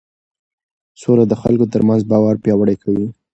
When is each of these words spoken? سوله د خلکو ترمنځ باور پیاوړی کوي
سوله 1.01 1.23
د 1.27 1.33
خلکو 1.41 1.65
ترمنځ 1.73 2.01
باور 2.11 2.35
پیاوړی 2.43 2.75
کوي 2.83 3.07